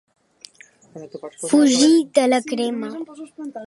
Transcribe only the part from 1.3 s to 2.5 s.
Fugir de la